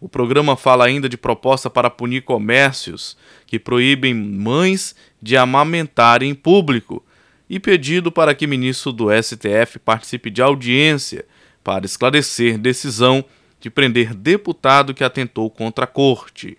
[0.00, 6.34] O programa fala ainda de proposta para punir comércios que proíbem mães de amamentarem em
[6.34, 7.04] público
[7.48, 11.24] e pedido para que ministro do STF participe de audiência
[11.64, 13.24] para esclarecer decisão
[13.60, 16.58] de prender deputado que atentou contra a corte.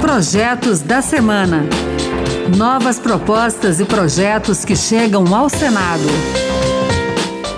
[0.00, 1.64] Projetos da semana.
[2.56, 6.47] Novas propostas e projetos que chegam ao Senado.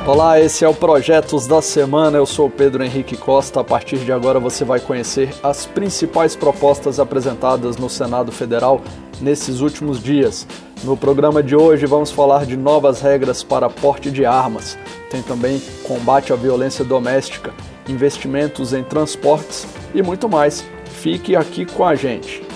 [0.06, 2.16] Olá, esse é o Projetos da Semana.
[2.16, 3.60] Eu sou Pedro Henrique Costa.
[3.60, 8.80] A partir de agora você vai conhecer as principais propostas apresentadas no Senado Federal
[9.20, 10.46] nesses últimos dias.
[10.82, 14.78] No programa de hoje vamos falar de novas regras para porte de armas.
[15.10, 17.52] Tem também combate à violência doméstica,
[17.86, 20.64] investimentos em transportes e muito mais.
[20.86, 22.49] Fique aqui com a gente.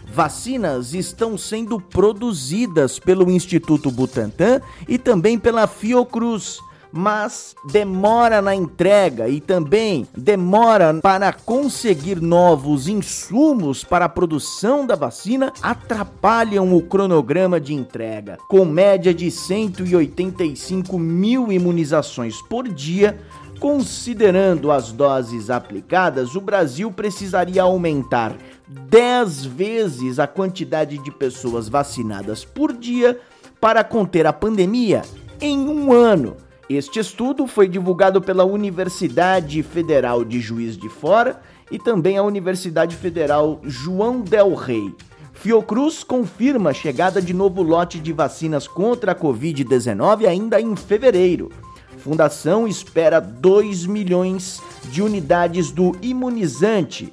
[0.06, 6.60] Vacinas estão sendo produzidas pelo Instituto Butantan e também pela Fiocruz
[6.92, 14.94] mas demora na entrega e também demora para conseguir novos insumos para a produção da
[14.94, 18.36] vacina atrapalham o cronograma de entrega.
[18.48, 23.18] Com média de 185 mil imunizações por dia,
[23.58, 28.36] considerando as doses aplicadas, o Brasil precisaria aumentar
[28.66, 33.20] 10 vezes a quantidade de pessoas vacinadas por dia
[33.60, 35.02] para conter a pandemia
[35.40, 36.36] em um ano.
[36.74, 42.96] Este estudo foi divulgado pela Universidade Federal de Juiz de Fora e também a Universidade
[42.96, 44.94] Federal João Del Rey.
[45.34, 51.50] Fiocruz confirma a chegada de novo lote de vacinas contra a Covid-19 ainda em fevereiro.
[51.98, 57.12] Fundação espera 2 milhões de unidades do imunizante.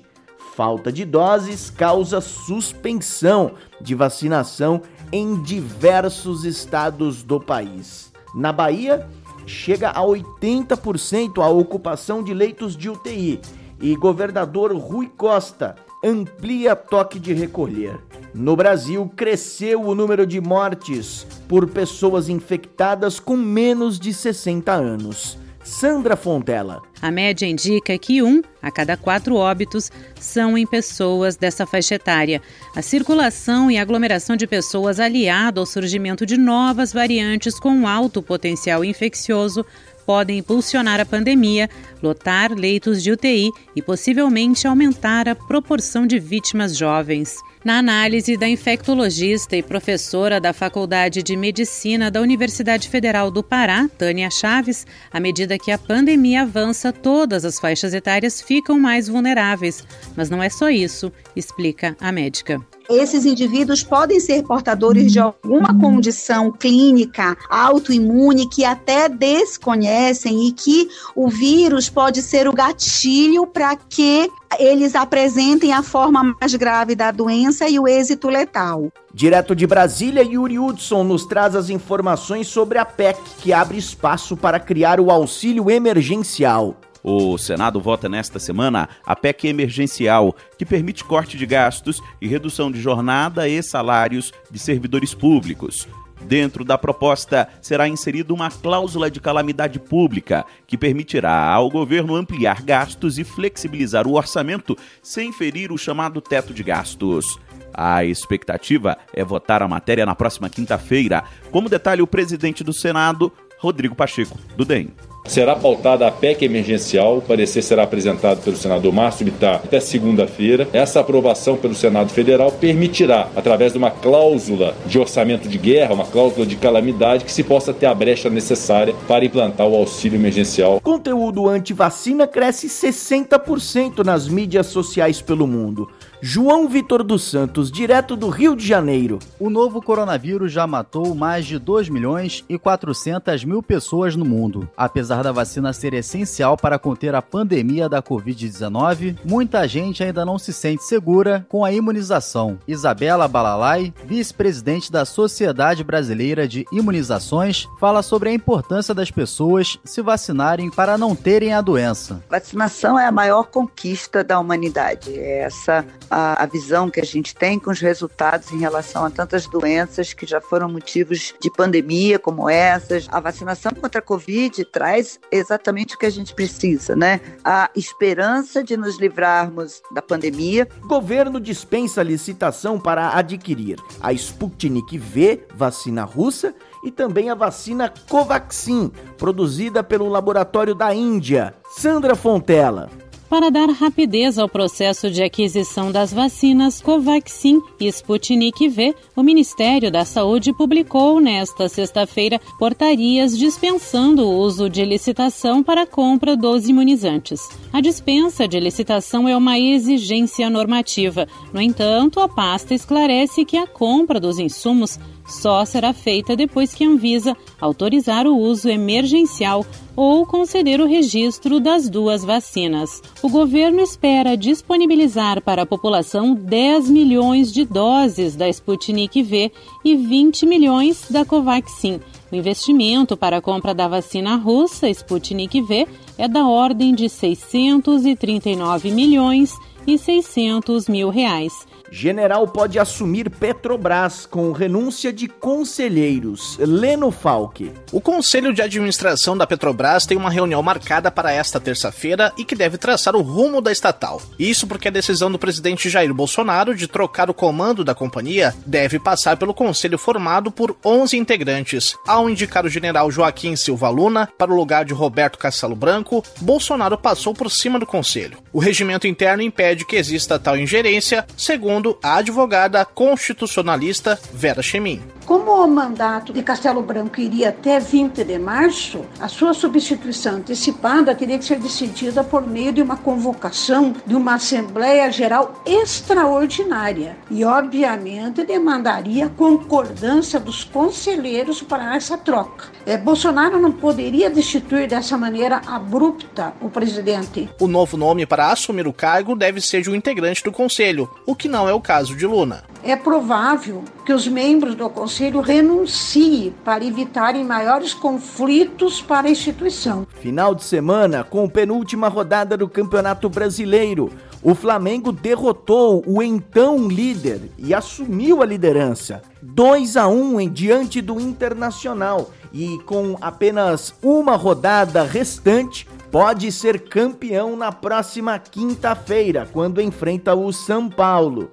[0.55, 4.81] Falta de doses causa suspensão de vacinação
[5.11, 8.09] em diversos estados do país.
[8.33, 9.07] Na Bahia,
[9.49, 13.41] chega a 80% a ocupação de leitos de UTI
[13.81, 17.99] e governador Rui Costa amplia toque de recolher.
[18.33, 25.37] No Brasil, cresceu o número de mortes por pessoas infectadas com menos de 60 anos.
[25.63, 26.81] Sandra Fontela.
[27.01, 32.41] A média indica que um a cada quatro óbitos são em pessoas dessa faixa etária.
[32.75, 38.83] A circulação e aglomeração de pessoas aliado ao surgimento de novas variantes com alto potencial
[38.83, 39.65] infeccioso
[40.05, 41.69] podem impulsionar a pandemia,
[42.01, 47.37] lotar leitos de UTI e possivelmente aumentar a proporção de vítimas jovens.
[47.63, 53.89] Na análise da infectologista e professora da Faculdade de Medicina da Universidade Federal do Pará,
[53.97, 59.85] Tânia Chaves, à medida que a pandemia avança, todas as faixas etárias ficam mais vulneráveis.
[60.15, 65.79] Mas não é só isso, explica a médica esses indivíduos podem ser portadores de alguma
[65.79, 73.75] condição clínica autoimune que até desconhecem e que o vírus pode ser o gatilho para
[73.75, 74.27] que
[74.57, 78.91] eles apresentem a forma mais grave da doença e o êxito letal.
[79.13, 84.35] Direto de Brasília, Yuri Hudson nos traz as informações sobre a PEC, que abre espaço
[84.35, 86.75] para criar o auxílio emergencial.
[87.03, 92.71] O Senado vota nesta semana a PEC emergencial, que permite corte de gastos e redução
[92.71, 95.87] de jornada e salários de servidores públicos.
[96.21, 102.61] Dentro da proposta será inserida uma cláusula de calamidade pública, que permitirá ao governo ampliar
[102.61, 107.39] gastos e flexibilizar o orçamento sem ferir o chamado teto de gastos.
[107.73, 113.31] A expectativa é votar a matéria na próxima quinta-feira, como detalha o presidente do Senado,
[113.57, 114.91] Rodrigo Pacheco, do DEM.
[115.29, 120.67] Será pautada a PEC emergencial, o parecer será apresentado pelo senador Márcio Bittar até segunda-feira.
[120.73, 126.05] Essa aprovação pelo Senado Federal permitirá, através de uma cláusula de orçamento de guerra, uma
[126.05, 130.81] cláusula de calamidade, que se possa ter a brecha necessária para implantar o auxílio emergencial.
[130.81, 135.87] Conteúdo anti-vacina cresce 60% nas mídias sociais pelo mundo.
[136.21, 139.19] João Vitor dos Santos, direto do Rio de Janeiro.
[139.39, 144.69] O novo coronavírus já matou mais de 2 milhões e 400 mil pessoas no mundo.
[144.75, 150.37] Apesar da vacina ser essencial para conter a pandemia da Covid-19, muita gente ainda não
[150.37, 152.59] se sente segura com a imunização.
[152.67, 160.01] Isabela Balalai, vice-presidente da Sociedade Brasileira de Imunizações, fala sobre a importância das pessoas se
[160.01, 162.21] vacinarem para não terem a doença.
[162.29, 165.17] Vacinação é a maior conquista da humanidade.
[165.17, 169.09] É essa a, a visão que a gente tem com os resultados em relação a
[169.09, 173.07] tantas doenças que já foram motivos de pandemia como essas.
[173.09, 177.19] A vacinação contra a Covid traz exatamente o que a gente precisa, né?
[177.43, 180.67] A esperança de nos livrarmos da pandemia.
[180.87, 186.53] Governo dispensa licitação para adquirir a Sputnik V, vacina russa,
[186.83, 191.53] e também a vacina Covaxin, produzida pelo laboratório da Índia.
[191.77, 192.89] Sandra Fontela.
[193.29, 199.91] Para dar rapidez ao processo de aquisição das vacinas Covaxin e Sputnik V, o Ministério
[199.91, 206.67] da Saúde publicou nesta sexta-feira portarias dispensando o uso de licitação para a compra dos
[206.67, 207.47] imunizantes.
[207.71, 211.27] A dispensa de licitação é uma exigência normativa.
[211.53, 214.99] No entanto, a pasta esclarece que a compra dos insumos
[215.29, 219.65] só será feita depois que a Anvisa autorizar o uso emergencial
[219.95, 223.01] ou conceder o registro das duas vacinas.
[223.21, 229.51] O governo espera disponibilizar para a população 10 milhões de doses da Sputnik V
[229.83, 231.99] e 20 milhões da Covaxin.
[232.31, 238.91] O investimento para a compra da vacina russa Sputnik V é da ordem de 639
[238.91, 239.53] milhões
[239.85, 241.68] e 600 mil reais.
[241.91, 246.57] General pode assumir Petrobras com renúncia de conselheiros.
[246.59, 247.71] Leno Falque.
[247.91, 252.55] O Conselho de Administração da Petrobras tem uma reunião marcada para esta terça-feira e que
[252.55, 254.21] deve traçar o rumo da estatal.
[254.37, 258.99] Isso porque a decisão do presidente Jair Bolsonaro de trocar o comando da companhia deve
[258.99, 261.95] passar pelo conselho formado por 11 integrantes.
[262.07, 266.97] Ao indicar o general Joaquim Silva Luna para o lugar de Roberto Castelo Branco, Bolsonaro
[266.97, 268.37] passou por cima do conselho.
[268.51, 275.18] O regimento interno impede que exista tal ingerência, segundo segundo a advogada constitucionalista Vera Chemin.
[275.29, 281.13] Como o mandato de Castelo Branco iria até 20 de março, a sua substituição antecipada
[281.13, 287.45] teria que ser decidida por meio de uma convocação de uma Assembleia Geral extraordinária e,
[287.45, 292.69] obviamente, demandaria concordância dos conselheiros para essa troca.
[292.83, 297.47] É, Bolsonaro não poderia destituir dessa maneira abrupta o presidente.
[297.59, 301.35] O novo nome para assumir o cargo deve ser de um integrante do conselho, o
[301.35, 302.63] que não é o caso de Luna.
[302.83, 310.07] É provável que os membros do Conselho renunciem para evitarem maiores conflitos para a instituição.
[310.21, 314.09] Final de semana com penúltima rodada do Campeonato Brasileiro.
[314.41, 319.21] O Flamengo derrotou o então líder e assumiu a liderança.
[319.41, 326.87] 2 a 1 em diante do Internacional e com apenas uma rodada restante, pode ser
[326.89, 331.49] campeão na próxima quinta-feira, quando enfrenta o São Paulo.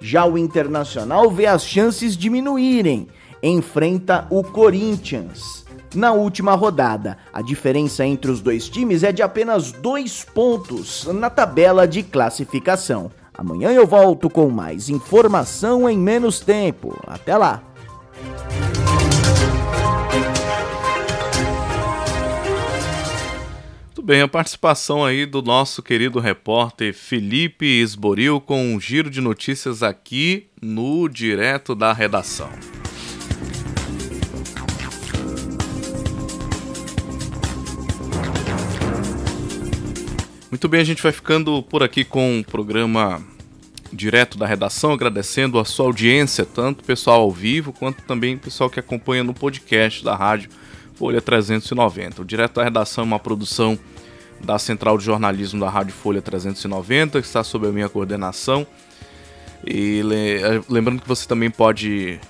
[0.00, 3.08] Já o Internacional vê as chances diminuírem,
[3.42, 5.66] enfrenta o Corinthians.
[5.94, 7.16] na última rodada.
[7.32, 13.10] A diferença entre os dois times é de apenas dois pontos na tabela de classificação.
[13.32, 16.94] Amanhã eu volto com mais informação em menos tempo.
[17.06, 17.67] Até lá!
[24.08, 29.82] Bem, a participação aí do nosso querido repórter Felipe Esboril com um giro de notícias
[29.82, 32.48] aqui no Direto da Redação.
[40.50, 43.22] Muito bem, a gente vai ficando por aqui com o programa
[43.92, 48.80] direto da redação, agradecendo a sua audiência, tanto pessoal ao vivo quanto também pessoal que
[48.80, 50.48] acompanha no podcast da rádio
[50.94, 52.22] Folha 390.
[52.22, 53.78] O Direto da Redação é uma produção
[54.40, 58.64] da Central de Jornalismo da Rádio Folha 390, que está sob a minha coordenação.
[59.66, 60.02] E
[60.68, 62.20] lembrando que você também pode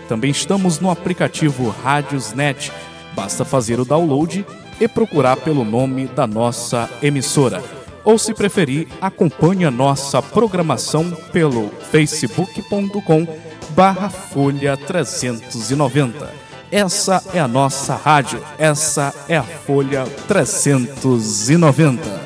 [0.09, 2.71] Também estamos no aplicativo Rádiosnet.
[3.13, 4.43] Basta fazer o download
[4.81, 7.63] e procurar pelo nome da nossa emissora.
[8.03, 13.27] Ou se preferir, acompanhe a nossa programação pelo facebook.com
[13.75, 16.33] barra Folha 390.
[16.71, 22.24] Essa é a nossa rádio, essa é a Folha 390.